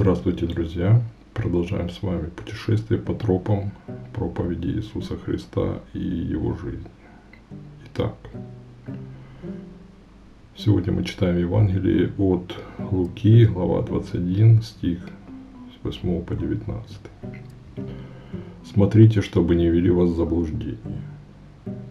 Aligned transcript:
Здравствуйте, 0.00 0.46
друзья! 0.46 1.02
Продолжаем 1.34 1.90
с 1.90 2.00
вами 2.02 2.28
путешествие 2.28 3.00
по 3.00 3.14
тропам 3.14 3.72
проповеди 4.14 4.68
Иисуса 4.68 5.16
Христа 5.16 5.80
и 5.92 5.98
Его 5.98 6.56
жизни. 6.56 6.86
Итак, 7.84 8.14
сегодня 10.56 10.92
мы 10.92 11.02
читаем 11.02 11.36
Евангелие 11.38 12.12
от 12.16 12.54
Луки, 12.92 13.44
глава 13.46 13.82
21, 13.82 14.62
стих 14.62 15.00
с 15.00 15.84
8 15.84 16.22
по 16.22 16.36
19. 16.36 16.96
Смотрите, 18.72 19.20
чтобы 19.20 19.56
не 19.56 19.68
вели 19.68 19.90
вас 19.90 20.10
в 20.10 20.16
заблуждение. 20.16 21.02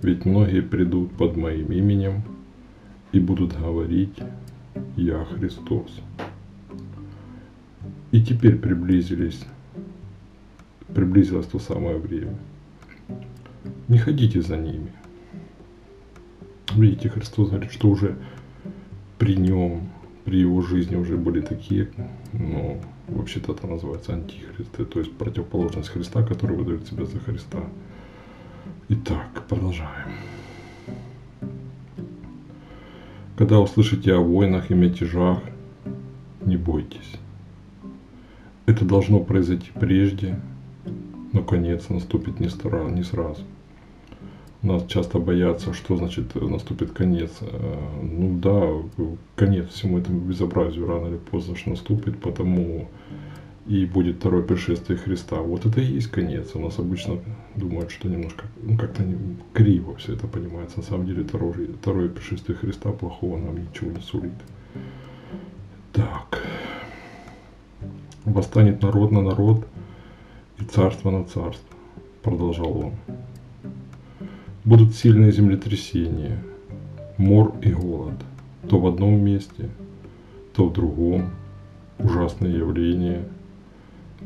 Ведь 0.02 0.24
многие 0.24 0.62
придут 0.62 1.12
под 1.12 1.36
моим 1.36 1.74
именем 1.74 2.22
и 3.12 3.20
будут 3.20 3.60
говорить 3.60 4.18
«Я 4.96 5.26
Христос». 5.26 5.92
И 8.18 8.22
теперь 8.24 8.56
приблизились, 8.56 9.40
приблизилось 10.92 11.46
то 11.46 11.60
самое 11.60 11.98
время. 11.98 12.36
Не 13.88 14.00
ходите 14.00 14.42
за 14.42 14.58
ними. 14.58 14.92
Видите, 16.74 17.10
Христос 17.10 17.50
говорит, 17.50 17.72
что 17.72 17.88
уже 17.90 18.18
при 19.20 19.36
нем, 19.36 19.90
при 20.26 20.40
его 20.40 20.64
жизни 20.64 20.96
уже 20.96 21.16
были 21.16 21.42
такие, 21.42 21.92
ну, 22.34 22.82
вообще-то 23.08 23.54
это 23.54 23.68
называется 23.68 24.14
антихристы, 24.14 24.86
то 24.86 24.98
есть 24.98 25.14
противоположность 25.16 25.90
Христа, 25.90 26.24
который 26.24 26.58
выдает 26.58 26.88
себя 26.88 27.06
за 27.06 27.20
Христа. 27.20 27.64
Итак, 28.90 29.44
продолжаем. 29.48 30.10
Когда 33.38 33.60
услышите 33.60 34.12
о 34.16 34.22
войнах 34.22 34.72
и 34.72 34.74
мятежах, 34.74 35.40
не 36.44 36.58
бойтесь. 36.58 37.20
Это 38.68 38.84
должно 38.84 39.22
произойти 39.22 39.72
прежде, 39.74 40.38
но 41.32 41.42
конец 41.42 41.88
наступит 41.88 42.42
не, 42.42 42.50
стара, 42.50 42.84
не 42.90 43.02
сразу. 43.02 43.42
Нас 44.62 44.86
часто 44.88 45.20
боятся, 45.20 45.74
что 45.74 45.96
значит 45.96 46.36
наступит 46.36 46.92
конец. 46.92 47.32
Э, 47.40 47.78
ну 48.04 48.38
да, 48.38 49.06
конец 49.38 49.70
всему 49.70 50.00
этому 50.00 50.20
безобразию 50.20 50.86
рано 50.86 51.08
или 51.08 51.18
поздно 51.18 51.56
наступит, 51.66 52.20
потому 52.20 52.90
и 53.68 53.86
будет 53.86 54.18
второе 54.18 54.44
пришествие 54.44 54.98
Христа. 54.98 55.38
Вот 55.38 55.66
это 55.66 55.80
и 55.80 55.86
есть 55.86 56.08
конец. 56.08 56.52
У 56.54 56.60
нас 56.60 56.78
обычно 56.78 57.20
думают, 57.56 57.92
что 57.92 58.10
немножко, 58.10 58.46
ну 58.62 58.78
как-то 58.78 59.04
криво 59.54 59.96
все 59.96 60.14
это 60.14 60.28
понимается. 60.28 60.80
На 60.80 60.84
самом 60.84 61.06
деле 61.06 61.24
второе, 61.24 61.70
второе 61.82 62.10
пришествие 62.10 62.58
Христа 62.58 62.92
плохого 62.92 63.38
нам 63.38 63.58
ничего 63.58 63.92
не 63.92 64.02
сулит. 64.02 64.34
Так 65.94 66.37
восстанет 68.28 68.82
народ 68.82 69.12
на 69.12 69.22
народ 69.22 69.66
и 70.60 70.64
царство 70.64 71.12
на 71.12 71.24
царство, 71.24 71.76
продолжал 72.22 72.78
он. 72.78 72.94
Будут 74.66 74.96
сильные 74.96 75.32
землетрясения, 75.32 76.38
мор 77.18 77.54
и 77.62 77.72
голод, 77.72 78.16
то 78.70 78.80
в 78.80 78.88
одном 78.88 79.24
месте, 79.24 79.70
то 80.54 80.66
в 80.68 80.74
другом, 80.74 81.30
ужасные 82.00 82.58
явления 82.58 83.24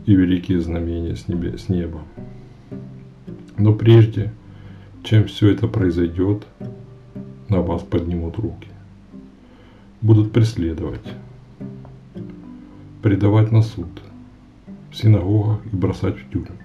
и 0.06 0.16
великие 0.16 0.62
знамения 0.62 1.16
с, 1.16 1.28
небе, 1.28 1.58
с 1.58 1.70
неба. 1.70 2.02
Но 3.58 3.74
прежде, 3.74 4.32
чем 5.04 5.28
все 5.28 5.50
это 5.50 5.68
произойдет, 5.68 6.48
на 7.50 7.62
вас 7.62 7.84
поднимут 7.84 8.38
руки. 8.38 8.68
Будут 10.02 10.32
преследовать, 10.32 11.02
предавать 13.02 13.52
на 13.52 13.62
суд, 13.62 13.88
в 14.92 14.96
синагогах 14.96 15.66
и 15.66 15.76
бросать 15.76 16.18
в 16.18 16.30
тюрьмы, 16.32 16.58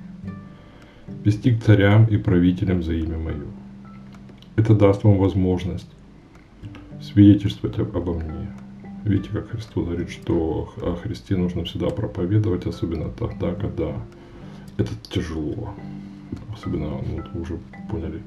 вести 1.24 1.54
к 1.54 1.62
царям 1.62 2.06
и 2.06 2.16
правителям 2.16 2.82
за 2.82 2.94
имя 2.94 3.18
Мое. 3.18 3.46
Это 4.56 4.74
даст 4.74 5.04
вам 5.04 5.18
возможность 5.18 5.90
свидетельствовать 7.00 7.78
обо 7.78 8.14
мне. 8.14 8.50
Видите, 9.04 9.30
как 9.30 9.50
Христос 9.50 9.84
говорит, 9.84 10.10
что 10.10 10.72
о 10.78 10.96
Христе 10.96 11.36
нужно 11.36 11.64
всегда 11.64 11.88
проповедовать, 11.90 12.66
особенно 12.66 13.08
тогда, 13.10 13.54
когда 13.54 13.92
это 14.76 14.90
тяжело. 15.08 15.74
Особенно, 16.52 16.88
ну, 16.88 17.22
вы 17.32 17.40
уже 17.40 17.58
поняли, 17.88 18.20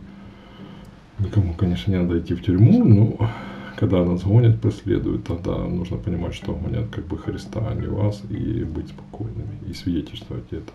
никому, 1.20 1.54
конечно, 1.54 1.92
не 1.92 1.98
надо 1.98 2.20
идти 2.20 2.34
в 2.34 2.42
тюрьму, 2.42 2.86
но 2.86 3.30
когда 3.80 4.04
нас 4.04 4.24
гонят, 4.24 4.60
преследуют, 4.60 5.24
тогда 5.24 5.58
нужно 5.58 5.96
понимать, 5.96 6.34
что 6.36 6.54
гонят 6.54 6.90
как 6.90 7.08
бы 7.08 7.18
Христа, 7.18 7.66
а 7.66 7.74
не 7.74 7.88
вас, 7.88 8.22
и 8.30 8.66
быть 8.66 8.90
спокойными, 8.90 9.58
и 9.70 9.74
свидетельствовать 9.74 10.52
это. 10.52 10.74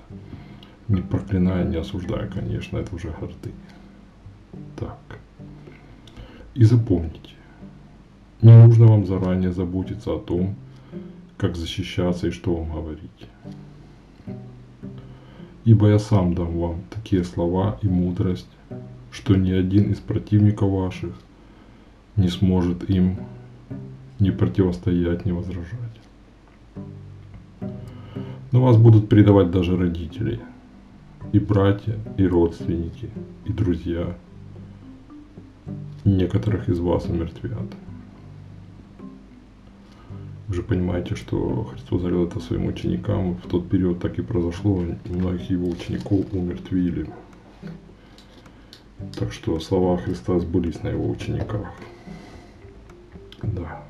Не 0.88 1.02
проклиная, 1.02 1.64
не 1.64 1.76
осуждая, 1.76 2.28
конечно, 2.28 2.78
это 2.78 2.94
уже 2.94 3.08
гордыня. 3.08 3.54
Так. 4.78 5.20
И 6.54 6.64
запомните, 6.64 7.34
не 8.40 8.56
нужно 8.56 8.86
вам 8.86 9.04
заранее 9.04 9.52
заботиться 9.52 10.14
о 10.14 10.18
том, 10.18 10.54
как 11.36 11.56
защищаться 11.56 12.28
и 12.28 12.30
что 12.30 12.54
вам 12.54 12.72
говорить. 12.72 13.28
Ибо 15.66 15.88
я 15.88 15.98
сам 15.98 16.34
дам 16.34 16.58
вам 16.58 16.84
такие 16.88 17.22
слова 17.22 17.78
и 17.82 17.86
мудрость, 17.86 18.48
что 19.10 19.36
ни 19.36 19.50
один 19.52 19.92
из 19.92 19.98
противников 19.98 20.70
ваших 20.70 21.14
не 22.16 22.28
сможет 22.28 22.88
им 22.88 23.16
ни 24.18 24.30
противостоять, 24.30 25.24
ни 25.24 25.32
возражать. 25.32 25.94
Но 28.52 28.62
вас 28.62 28.76
будут 28.76 29.08
предавать 29.08 29.50
даже 29.50 29.76
родители, 29.76 30.40
и 31.32 31.38
братья, 31.38 31.98
и 32.16 32.26
родственники, 32.26 33.10
и 33.44 33.52
друзья. 33.52 34.16
Некоторых 36.04 36.68
из 36.68 36.78
вас 36.78 37.06
умертвят. 37.06 37.74
Вы 40.46 40.54
же 40.54 40.62
понимаете, 40.62 41.16
что 41.16 41.64
Христос 41.64 42.00
говорил 42.00 42.26
это 42.26 42.38
своим 42.38 42.66
ученикам. 42.66 43.34
В 43.36 43.48
тот 43.48 43.68
период 43.68 44.00
так 44.00 44.18
и 44.18 44.22
произошло. 44.22 44.84
Многих 45.06 45.50
его 45.50 45.68
учеников 45.68 46.26
умертвили. 46.32 47.10
Так 49.18 49.32
что 49.32 49.58
слова 49.58 49.96
Христа 49.96 50.38
сбылись 50.38 50.82
на 50.82 50.88
его 50.88 51.10
учениках. 51.10 51.72
Да. 53.52 53.84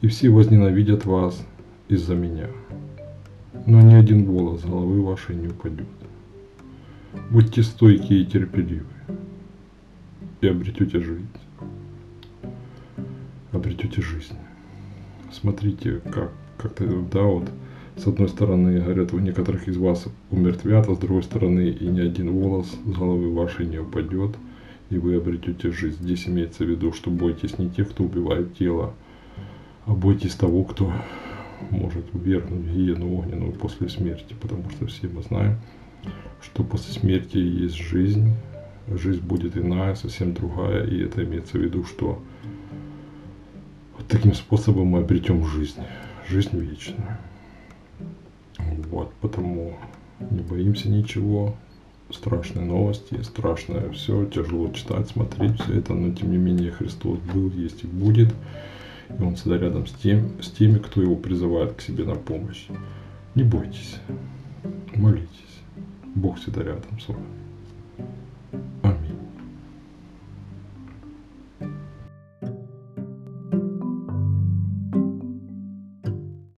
И 0.00 0.08
все 0.08 0.30
возненавидят 0.30 1.04
вас 1.04 1.44
из-за 1.88 2.14
меня. 2.14 2.48
Но 3.66 3.80
ни 3.80 3.94
один 3.94 4.24
волос 4.24 4.62
головы 4.62 5.02
вашей 5.02 5.36
не 5.36 5.48
упадет. 5.48 5.86
Будьте 7.30 7.62
стойкие 7.62 8.22
и 8.22 8.26
терпеливы, 8.26 8.86
и 10.40 10.48
обретете 10.48 11.00
жизнь. 11.00 11.28
Обретете 13.52 14.02
жизнь. 14.02 14.36
Смотрите, 15.32 16.00
как, 16.12 16.30
как-то, 16.58 16.84
да, 17.10 17.22
вот, 17.22 17.50
с 17.96 18.06
одной 18.06 18.28
стороны, 18.28 18.80
говорят, 18.80 19.14
у 19.14 19.18
некоторых 19.18 19.66
из 19.66 19.76
вас 19.78 20.06
умертвят, 20.30 20.88
а 20.88 20.94
с 20.94 20.98
другой 20.98 21.22
стороны, 21.22 21.68
и 21.68 21.88
ни 21.88 22.00
один 22.00 22.32
волос 22.32 22.70
с 22.70 22.98
головы 22.98 23.32
вашей 23.32 23.66
не 23.66 23.78
упадет– 23.78 24.36
и 24.90 24.98
вы 24.98 25.16
обретете 25.16 25.70
жизнь. 25.70 26.02
Здесь 26.02 26.28
имеется 26.28 26.64
в 26.64 26.68
виду, 26.68 26.92
что 26.92 27.10
бойтесь 27.10 27.58
не 27.58 27.68
тех, 27.70 27.90
кто 27.90 28.04
убивает 28.04 28.56
тело, 28.56 28.94
а 29.84 29.92
бойтесь 29.92 30.34
того, 30.34 30.64
кто 30.64 30.92
может 31.70 32.04
вергнуть 32.12 32.66
гиену 32.66 33.14
огненную 33.16 33.52
после 33.52 33.88
смерти, 33.88 34.34
потому 34.40 34.68
что 34.70 34.86
все 34.86 35.08
мы 35.08 35.22
знаем, 35.22 35.56
что 36.42 36.62
после 36.62 36.92
смерти 36.92 37.38
есть 37.38 37.76
жизнь, 37.76 38.34
жизнь 38.88 39.22
будет 39.22 39.56
иная, 39.56 39.94
совсем 39.94 40.34
другая, 40.34 40.86
и 40.86 41.02
это 41.02 41.24
имеется 41.24 41.58
в 41.58 41.62
виду, 41.62 41.84
что 41.84 42.22
вот 43.96 44.06
таким 44.08 44.34
способом 44.34 44.88
мы 44.88 45.00
обретем 45.00 45.44
жизнь, 45.46 45.80
жизнь 46.28 46.56
вечную. 46.58 47.18
Вот, 48.90 49.12
потому 49.20 49.76
не 50.30 50.40
боимся 50.40 50.88
ничего, 50.88 51.56
страшные 52.10 52.64
новости, 52.64 53.20
страшное 53.22 53.90
все, 53.90 54.26
тяжело 54.26 54.70
читать, 54.72 55.08
смотреть 55.08 55.60
все 55.60 55.78
это, 55.78 55.94
но 55.94 56.14
тем 56.14 56.30
не 56.30 56.38
менее 56.38 56.70
Христос 56.70 57.18
был, 57.18 57.50
есть 57.50 57.84
и 57.84 57.86
будет, 57.86 58.34
и 59.08 59.22
Он 59.22 59.34
всегда 59.36 59.58
рядом 59.58 59.86
с, 59.86 59.92
тем, 59.92 60.30
с 60.40 60.50
теми, 60.50 60.78
кто 60.78 61.02
Его 61.02 61.16
призывает 61.16 61.74
к 61.74 61.80
себе 61.80 62.04
на 62.04 62.14
помощь. 62.14 62.66
Не 63.34 63.42
бойтесь, 63.42 63.96
молитесь, 64.94 65.28
Бог 66.14 66.38
всегда 66.38 66.62
рядом 66.62 67.00
с 67.00 67.08
вами. 67.08 67.45